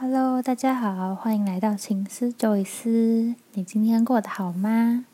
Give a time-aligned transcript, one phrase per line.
[0.00, 3.34] Hello，大家好，欢迎来到情思周易斯。
[3.54, 5.04] 你今天过得好吗？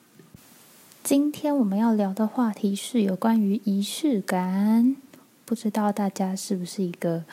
[1.03, 4.95] 今天我们要聊的话题是有关于仪式感。
[5.47, 7.25] 不知道大家是不是一个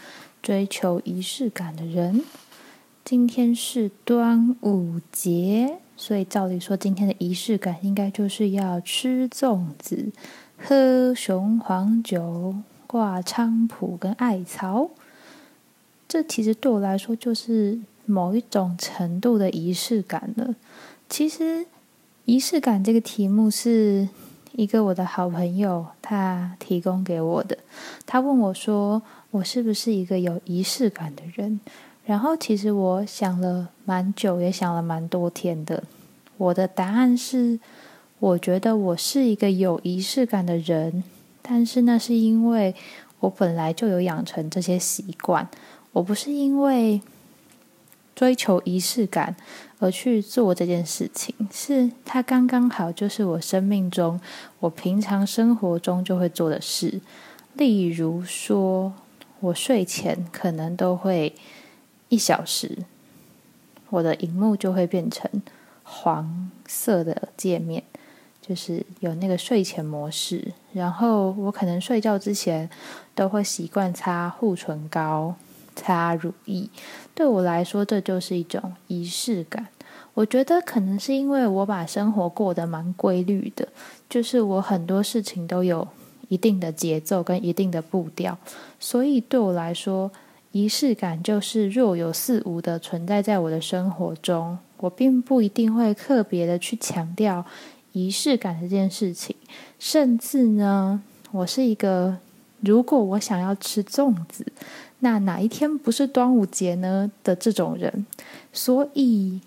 [0.41, 2.23] 追求仪式感的人？
[3.03, 10.13] 今天是端午节，所以照理说，今天的仪式感应该就是要吃粽子、
[10.57, 12.55] 喝雄黄酒、
[12.87, 14.91] 挂菖蒲跟艾草。
[16.11, 20.53] 这其实对我来说就是某一种程度的仪式感了。
[21.07, 21.65] 其实，
[22.25, 24.09] 仪式感这个题目是
[24.51, 27.57] 一个我的好朋友他提供给我的。
[28.05, 31.61] 他问我说：“我是不是一个有仪式感的人？”
[32.03, 35.81] 然后，其实我想了蛮久，也想了蛮多天的。
[36.35, 37.57] 我的答案是：
[38.19, 41.05] 我觉得我是一个有仪式感的人，
[41.41, 42.75] 但是那是因为
[43.21, 45.47] 我本来就有养成这些习惯。
[45.93, 47.01] 我不是因为
[48.15, 49.35] 追求仪式感
[49.79, 54.19] 而去做这件事情，是它刚刚好就是我生命中
[54.59, 57.01] 我平常生活中就会做的事。
[57.55, 58.93] 例如说，
[59.39, 61.35] 我睡前可能都会
[62.09, 62.77] 一小时，
[63.89, 65.29] 我的荧幕就会变成
[65.83, 67.83] 黄色的界面，
[68.41, 70.53] 就是有那个睡前模式。
[70.71, 72.69] 然后我可能睡觉之前
[73.13, 75.35] 都会习惯擦护唇膏。
[75.75, 76.69] 擦乳液，
[77.13, 79.67] 对我来说，这就是一种仪式感。
[80.13, 83.67] 我觉得可能是因为我把生活过得蛮规律的，
[84.09, 85.87] 就是我很多事情都有
[86.27, 88.37] 一定的节奏跟一定的步调，
[88.79, 90.11] 所以对我来说，
[90.51, 94.57] 仪式感就是若有似无的存在在我的生活中。
[94.77, 97.45] 我并不一定会特别的去强调
[97.93, 99.35] 仪式感这件事情，
[99.79, 102.17] 甚至呢，我是一个
[102.61, 104.45] 如果我想要吃粽子。
[105.03, 107.11] 那哪一天不是端午节呢？
[107.23, 108.05] 的这种人，
[108.53, 109.41] 所以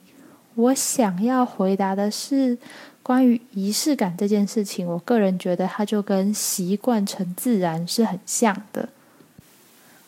[0.57, 2.59] 我想要回答的是
[3.05, 4.85] 关于仪式感这件事情。
[4.85, 8.89] 我个人觉得，它就跟习惯成自然是很像的。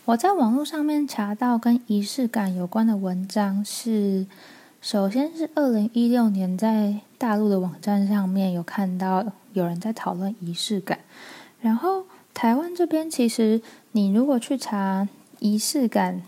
[0.07, 4.27] 我在网络上面查到跟仪式感有关的文章，是
[4.83, 10.99] 首先是二零一六年在大陆的网站上面有看到有人在讨论仪式感，
[11.61, 15.07] 然后台湾这边其实你如果去查。
[15.39, 16.23] 仪式感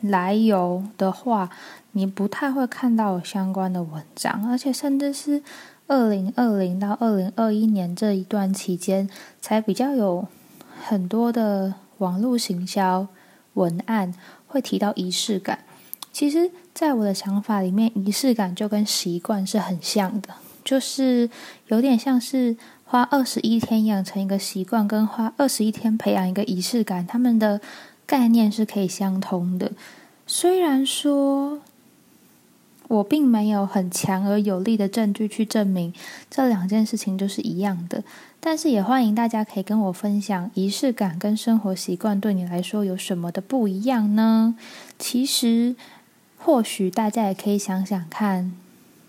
[0.00, 1.50] 来由的话，
[1.92, 5.42] 你不太会看到相关的文章，而且甚至是
[5.86, 9.10] 二零二零到二零二一年这一段期间，
[9.40, 10.26] 才比较有
[10.82, 13.08] 很多的网络行销
[13.54, 14.14] 文案
[14.46, 15.58] 会提到仪式感。
[16.12, 20.30] 其实，在我的想法里面，仪式感就跟习惯是很像的，
[20.64, 21.28] 就是
[21.66, 27.60] 有点像是花二十一天养成一个习惯，跟花二十一天培养一个仪式感，他们的。
[28.10, 29.70] 概念是可以相通的，
[30.26, 31.60] 虽然说
[32.88, 35.94] 我并没有很强而有力的证据去证明
[36.28, 38.02] 这两件事情就是一样的，
[38.40, 44.56] 但是也欢迎大家可以跟我分享仪式感跟生活习惯对你来说有什么的不一样呢？
[44.98, 45.76] 其实，
[46.36, 48.52] 或许大家也可以想想看，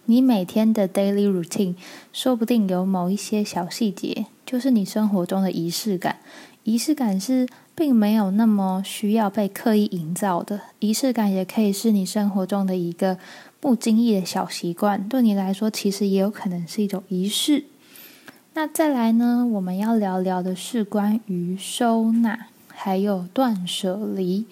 [0.06, 1.74] 你每天的 daily routine，
[2.14, 6.18] 说不定有某一些小细节，就是你生活中的仪式感。
[6.66, 7.48] 仪式感是。
[7.82, 13.18] 并没有那么需要被刻意营造的仪式感，也可以是你生活中的一个
[13.60, 15.10] 不经意的小习惯。
[15.10, 17.66] 对你来说，其实也有可能是一种仪式。
[18.54, 19.48] 那再来呢？
[19.54, 24.46] 我们要聊聊的是关于收纳还有断舍离。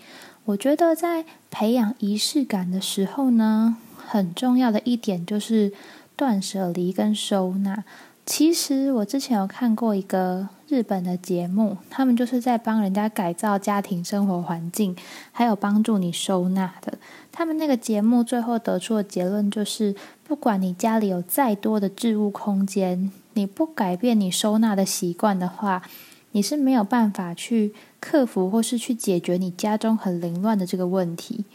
[0.45, 5.71] 我觉得在培养仪式感的时候呢，很重要的一点就是
[6.15, 7.83] 断舍离跟收纳。
[8.29, 14.95] 其实我之前有看过一个日本的节目，他们就是在帮人家改造家庭生活环境，
[15.31, 16.93] 还有帮助你收纳的。
[17.31, 25.81] 他们那个节目最后得出的结论就是，不管你家里有再多的置物空间，你不改变你收纳的习惯的话，
[26.33, 31.45] 你是没有办法去克服或是去解决你家中很凌乱的这个问题。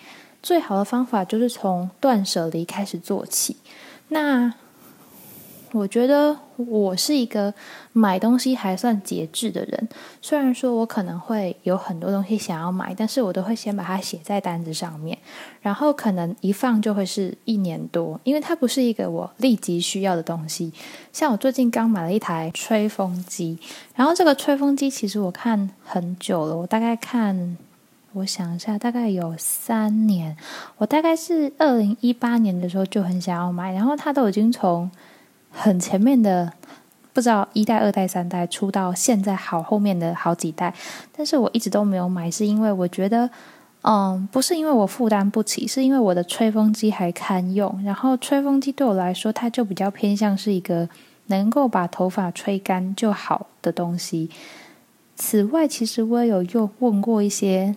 [0.43, 3.59] 最好的方法就是从断舍离开始做起。
[4.09, 4.53] 那
[5.75, 7.53] 我觉得我是一个
[7.93, 9.89] 买东西还算节制的人，
[10.23, 15.19] 虽然说我可能会有很多东西想要买，但是我都会先把它写在单子上面，
[15.61, 20.73] 然后可能一放就会是一年多，因为它不是一个我立即需要的东西。
[21.13, 23.59] 像我最近刚买了一台吹风机，
[23.97, 27.57] 然后这个吹风机其实我看很久了，我大概看，
[28.13, 30.37] 我想一下，大概有三年，
[30.77, 34.89] 我大概是二零一八年的时候就很想要买，然后它都已经从。
[35.57, 36.53] 很前面的，
[37.13, 40.75] 不知道一代、二代、三代出到现在好后面的好几代，
[41.17, 43.31] 但是我一直都没有买，是因为我觉得，
[43.83, 47.81] 嗯，不是因为我负担不起，是因为我的吹风机还堪用。
[47.85, 50.89] 然后吹风机对我来说，它就比较偏向是一个
[51.29, 54.29] 能够把头发吹干就好的东西。
[55.15, 57.77] 此外，其实我也有又问过一些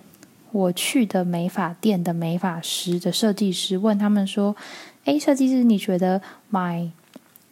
[0.51, 4.55] 我去的美发店的美发师的设计师，问他们说
[5.05, 6.19] ：“诶，设计师，你觉得
[6.49, 6.89] 买？”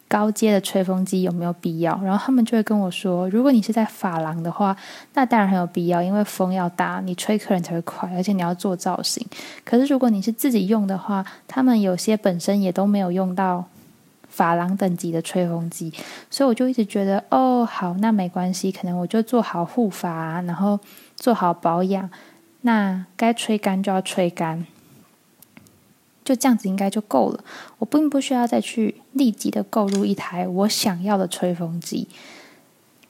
[0.07, 1.99] 高阶的吹风机有没有必要？
[2.03, 4.75] 然后他们就会跟我说，如果你是在发廊的话，
[5.13, 9.25] 那当然很有必要，因为风要大，你吹客人才会快，而且你要做造型。
[9.63, 13.65] 可是如果你是自己用的话，他们有些本身也都没有用到
[14.29, 15.91] 发廊等级的吹风机，
[16.29, 20.79] 所以我就一直觉得，哦，好，那没关系，可能我就做好护发，然后
[21.15, 22.09] 做好保养，
[22.61, 24.65] 那该吹干就要吹干。
[26.25, 27.43] 就这样子应该就够了，
[27.77, 32.07] 我并不需要再去立即的购入一台我想要的吹风机，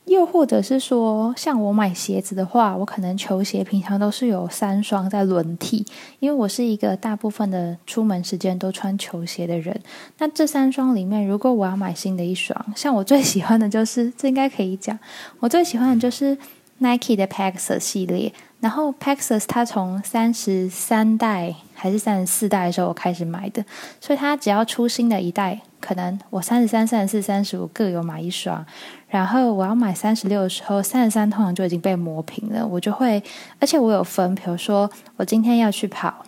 [0.04, 5.84] 又或者是说，像我买鞋子的话，我可能球鞋平常都是有三双在轮替，
[6.20, 9.82] 因为我是一个大部分的出门时间都穿球鞋的人。
[10.18, 15.00] 那这三双里面，如果我要买新的一双，像我最喜欢的就是，这应该可以讲，
[15.40, 16.38] 我最喜欢的就是
[16.80, 18.32] Nike 的 Pegasus 系列。
[18.60, 23.64] 然后 Pegasus 它从三十三代还是三十四代的时候我开始买的，
[24.02, 28.66] 所以它只要出新的一代，可能我三十三、三十四、三十五各有买一双。
[29.08, 33.22] 然后我要买三十六的时候，三十三通常就已经被磨平了，我就会，
[33.60, 36.26] 而且我有分，比如说我今天要去跑，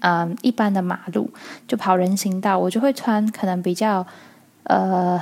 [0.00, 1.30] 嗯，一般的马路
[1.66, 4.06] 就跑人行道，我就会穿可能比较
[4.64, 5.18] 呃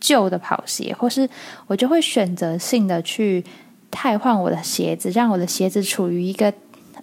[0.00, 1.28] 旧的跑鞋，或是
[1.66, 3.44] 我就会选择性的去。
[3.88, 6.52] 汰换我的鞋子，让我的鞋子处于一个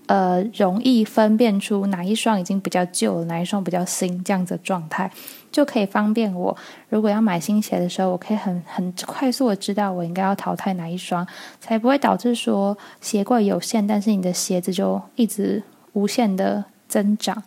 [0.08, 5.12] 呃容易分辨出哪一双已经比较旧了，哪一双比较新这样子的状态，
[5.52, 6.56] 就可以方便我
[6.90, 11.26] 如果要买新鞋的时候，我可以很很快速的知道我应该要淘汰哪一双，
[11.60, 15.64] 才不会导致说鞋柜有限，但是你的鞋子就一直
[15.94, 17.44] 无限的增长。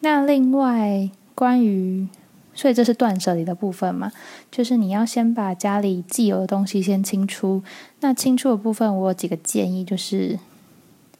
[0.00, 2.08] 那另外关于。
[2.56, 4.12] 所以这是断舍离的部分嘛，
[4.48, 7.60] 就是你要先把家里既有的东西先清出。
[7.98, 10.38] 那清出的部分，我有几个建议，就是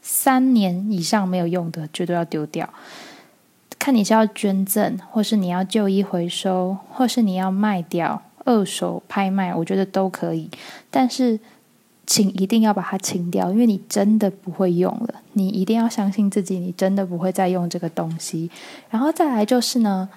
[0.07, 2.69] 三年以上没有用的，绝对要丢掉。
[3.79, 10.47] 看你是要捐赠，或是你要旧衣回收，或是你要卖掉、二手拍卖，我觉得都可以。
[10.91, 11.39] 但是，
[12.05, 15.15] 请一定要把它清掉，因为你真的不会用了。
[15.33, 18.51] 你一定要相信自己，你真的不会再用这个东西。
[18.91, 20.07] 然后再来就是呢。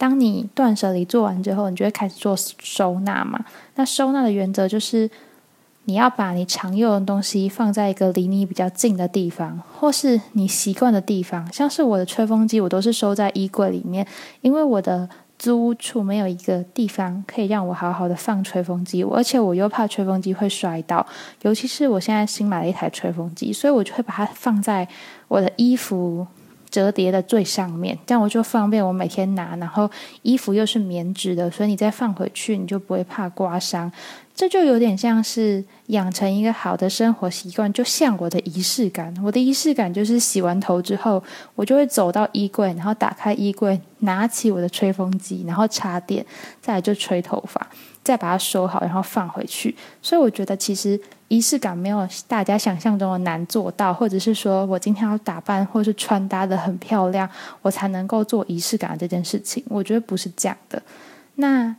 [0.00, 3.44] 当你断舍离做完之后，你就会开始做收纳嘛。
[3.74, 5.10] 那收纳的原则就是，
[5.88, 11.50] 你要把你常用的东西放在一个离你比较近的地方，或是你习惯的地方。
[11.50, 14.06] 像是我的吹风机，我都是收在衣柜里面，
[14.42, 15.08] 因为我的
[15.38, 21.06] 租屋处没有一个地方可以让我好好的放吹风机，而且我又怕吹风机会摔倒。
[21.40, 24.86] 尤其是我现在新买了一台吹风机，所以我就会把它放在
[25.28, 26.26] 我的衣服。
[26.70, 29.56] 折叠的最上面，这样我就方便我每天拿。
[29.56, 29.90] 然后
[30.20, 33.90] 衣服又是棉质的，所以你再放回去，你就不会怕刮伤。
[34.38, 39.12] 这就有点像是养成一个好的生活习惯，就像我的仪式感。
[39.20, 41.20] 我的仪式感就是洗完头之后，
[41.56, 46.24] 我就会走到衣柜，然后打开衣柜，拿起我的吹风机，然后插电，
[46.62, 47.66] 再来就吹头发，
[48.04, 49.74] 再把它收好，然后放回去。
[50.00, 51.00] 所以我觉得其实。
[51.26, 57.28] 仪式感没有大家想象中的难做到，或者是说我今天要打扮或是穿搭的很漂亮，
[57.60, 59.62] 我才能够做仪式感这件事情。
[59.68, 60.82] 我觉得不是这样的。
[61.34, 61.76] 那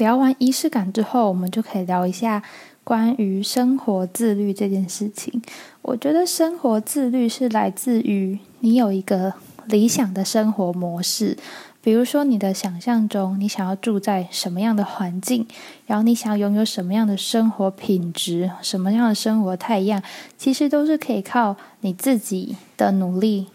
[0.00, 2.42] 聊完仪式感之后，我们就可以聊一下
[2.82, 5.40] 关于生活自律这件事情。
[5.82, 9.34] 我觉得生活自律是来自于你有一个
[9.66, 11.36] 理想的生活模式。
[11.82, 15.46] 比如说，你的想象中，你想要住在什么样的环境，
[15.86, 20.02] 然后你想要拥有什么样的生活品质，什么样的生活态样，
[20.38, 23.46] 其实都是可以靠你自己的努力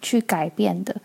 [0.00, 0.96] 去改变的。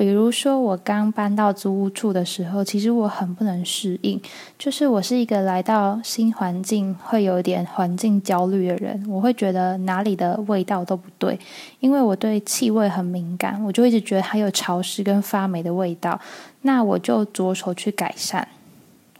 [0.00, 4.18] 比如说，我刚搬到租屋处的时候，其实我很不能适应，
[4.58, 11.38] 就是我是一个来到新环境会有点环境焦虑的人，我会觉得哪里的味道都不对，
[11.80, 16.18] 因为我对气味很敏感，我就一直觉得它有潮湿跟发霉的味道。
[16.62, 18.48] 那我就着手去改善，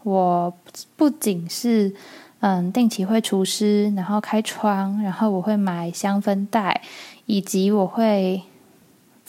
[0.01, 0.51] 我
[0.95, 1.93] 不仅是
[2.39, 6.81] 嗯定期会除湿，然后开窗，然后我会买香氛袋，
[7.27, 8.41] 以及我会。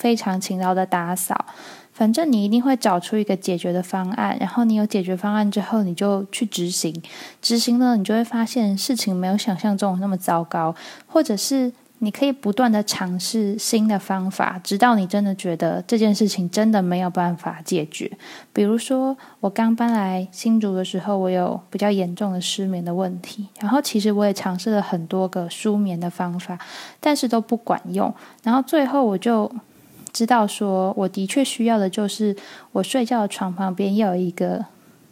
[0.03, 1.45] 非常勤劳的打扫，
[1.93, 4.37] 反正你一定会找出一个解决的方案。
[4.41, 6.93] 然后你有解决方案之后，你就去执行。
[7.41, 10.75] 执行了，你就会发现事情没有想象中那么糟糕，
[11.07, 18.11] 或者是你可以不断的尝试新的方法，直到你真的觉得这件事情真的没有办法解决。
[18.53, 26.59] 比如说，我刚搬来新竹的时候，我有比较严重的失眠的问题，然后其实我也尝试了很多个舒眠的方法，
[26.99, 28.13] 但是都不管用。
[28.43, 29.49] 然后最后我就
[30.13, 32.37] 知道，说我的确需要的就是
[32.73, 34.65] 我睡觉的床旁边要有一个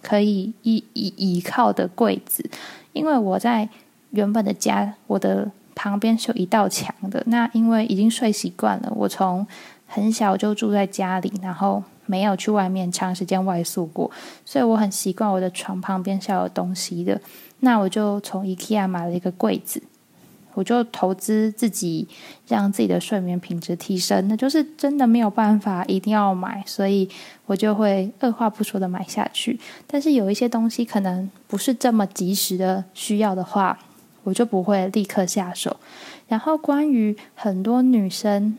[0.02, 2.48] 可以依依依靠的柜子，
[2.92, 3.68] 因为我在
[4.10, 5.50] 原本的家，我的。
[5.72, 7.22] 旁边是有一道墙的。
[7.28, 9.46] 那因为已经睡习惯了，我从
[9.86, 14.10] 很小就住在家里，然后没有去外面长时间外宿过，
[14.44, 17.18] 所以我很习惯我的床旁边是有东西的。
[17.60, 19.82] 那我就从 IKEA 买了一个柜子，
[20.54, 22.06] 我就投资自己，
[22.46, 24.26] 让自己的睡眠品质提升。
[24.28, 27.08] 那就是真的没有办法，一定要买，所以
[27.46, 29.58] 我就会二话不说的买下去。
[29.86, 33.78] 但是有一些东西可能不是这么及时的需要的话。
[34.22, 35.74] 我就不会立刻下手。
[36.28, 38.58] 然后，关于很多女生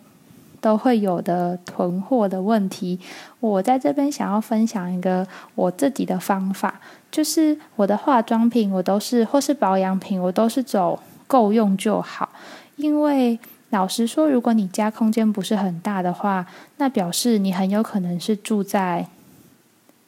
[0.59, 2.99] 都会有的囤货的问题，
[3.39, 6.81] 我在这边想要分享一个我自己的方法，
[7.11, 10.99] 就是我的化妆品我都是，或是保养品我都是走
[11.31, 12.27] 够用就好。
[12.75, 16.45] 因为老实说，如果你家空间不是很大的话，
[16.75, 19.07] 那表示你很有可能是住在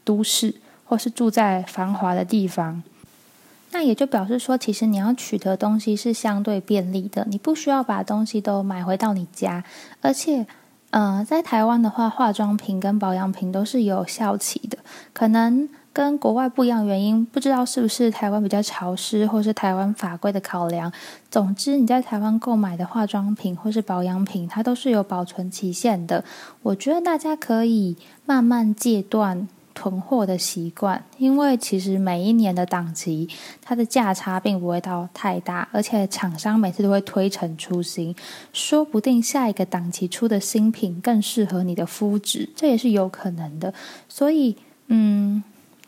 [0.03, 2.83] 都市，或是住在繁华的地方。
[3.71, 9.63] 那也就表示说，其实你要取得东西是相对便利的，你不需要把东西都买回到你家。
[10.01, 10.45] 而且，
[10.91, 14.77] 呃，在台湾的话，化妆品跟保养品都是有效期的，
[15.13, 16.85] 可能跟国外不一样。
[16.85, 20.91] 原因不知道是不是台湾比较潮湿，或是台湾法规的考量。
[21.29, 26.25] 总之，你在台湾购买的化妆品或是保养品，它都是有保存期限的。
[26.63, 27.95] 我觉得大家可以
[28.25, 29.47] 慢慢戒断。
[29.75, 33.27] 囤货的习惯，因为其实每一年的档期，
[33.59, 38.15] 它的价差并不会到太大，而且厂商每次都会推陈出新，
[38.53, 43.73] 说不定下一个档期出的新品更适合你的肤质，这也是有可能的。
[44.07, 44.55] 所以，
[44.89, 45.43] 嗯，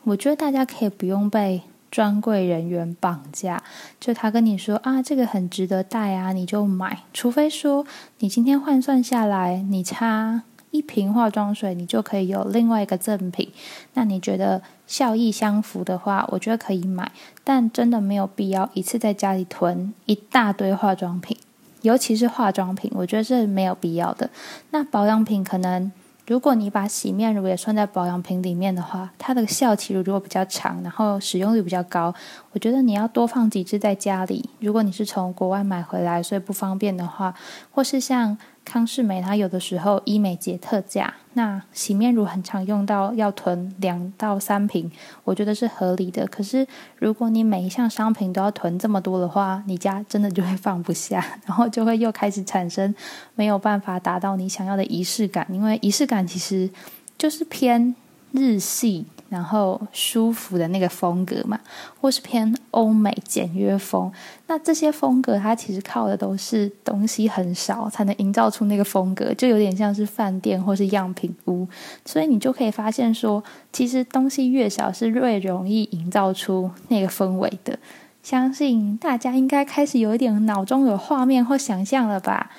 [0.06, 3.60] 我觉得大家可以不用被专柜人员绑架，
[3.98, 7.84] 就他跟你说啊，这个很值得带啊，你就买，除非说
[8.20, 10.42] 你今天换算下来，你差。
[10.72, 13.50] 一瓶化妆水，你就可以有另外一个赠品。
[13.94, 17.10] 那你觉得效益相符的话，我觉得可以买。
[17.42, 21.36] 但真的没有必要一次在家里囤一大堆化妆品，
[21.80, 24.28] 尤其是化妆品，我觉得是没有必要的。
[24.70, 25.90] 那保养品可能。
[26.26, 32.12] 如果你把洗面乳也算在保养品里面的话，它的效期如果比较长，然后使用率比较高，
[32.50, 34.50] 我觉得你要多放几支在家里。
[34.58, 37.32] 如果你是从国外买回来，所以不方便的话，
[37.70, 44.90] 或是像康士美，它有的时候医美节特价，那洗面乳很常用到要囤两到三瓶，
[45.22, 46.26] 我觉得是合理的。
[46.26, 46.66] 可是
[46.98, 52.92] 如果你每一项商品都要囤这么多的话，你家真的就会放不下，然后就会又开始产生
[53.36, 56.68] 没有办法达到你想要的仪式感，因为仪式感其实
[57.16, 57.94] 就是偏
[58.32, 59.06] 日系。
[59.28, 61.58] 然后舒服的那个风格嘛，
[62.00, 64.10] 或是偏欧美简约风，
[64.46, 71.66] 那这些风格它其实靠的都是东西很少才能营造出那个风格，就有点像是饭店或是样品屋，
[72.04, 73.42] 所以你就可以发现说，
[73.72, 77.78] 其实东西越少是越容易营造出那个氛围的。
[78.22, 82.50] 相信大家应该开始有一点脑中有画面或想象了吧？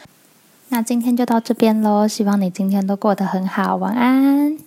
[0.69, 4.66] 那今天就到这边喽，希望你今天都过得很好，晚安。